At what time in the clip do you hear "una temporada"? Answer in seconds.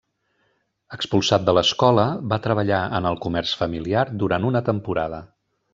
4.53-5.27